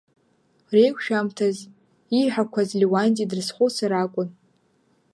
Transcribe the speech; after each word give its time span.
Реиқәшәамҭаз 0.73 1.57
ииҳәақәаз 2.17 2.69
Леуанти 2.79 3.29
дрызхәыцыр 3.29 3.91
акәын. 4.01 4.29